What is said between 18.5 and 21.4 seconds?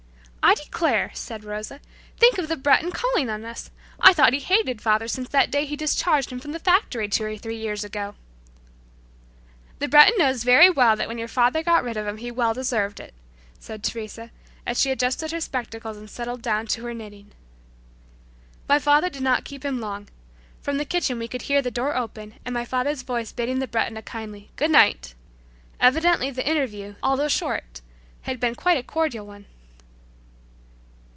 My father did not keep him long. From the kitchen we